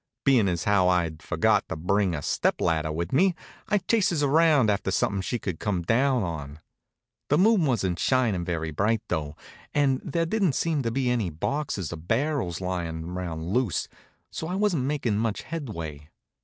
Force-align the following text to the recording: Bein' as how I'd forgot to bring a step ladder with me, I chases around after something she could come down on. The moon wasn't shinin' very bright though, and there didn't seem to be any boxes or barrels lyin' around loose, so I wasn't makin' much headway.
Bein' 0.25 0.47
as 0.47 0.63
how 0.63 0.89
I'd 0.89 1.21
forgot 1.21 1.69
to 1.69 1.75
bring 1.75 2.15
a 2.15 2.23
step 2.23 2.59
ladder 2.59 2.91
with 2.91 3.13
me, 3.13 3.35
I 3.67 3.77
chases 3.77 4.23
around 4.23 4.71
after 4.71 4.89
something 4.89 5.21
she 5.21 5.37
could 5.37 5.59
come 5.59 5.83
down 5.83 6.23
on. 6.23 6.59
The 7.29 7.37
moon 7.37 7.65
wasn't 7.67 7.99
shinin' 7.99 8.43
very 8.43 8.71
bright 8.71 9.03
though, 9.09 9.35
and 9.75 10.01
there 10.03 10.25
didn't 10.25 10.53
seem 10.53 10.81
to 10.81 10.89
be 10.89 11.11
any 11.11 11.29
boxes 11.29 11.93
or 11.93 11.97
barrels 11.97 12.59
lyin' 12.61 13.03
around 13.11 13.45
loose, 13.49 13.87
so 14.31 14.47
I 14.47 14.55
wasn't 14.55 14.85
makin' 14.85 15.19
much 15.19 15.43
headway. 15.43 16.09